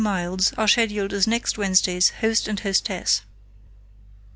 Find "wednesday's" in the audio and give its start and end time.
1.59-2.09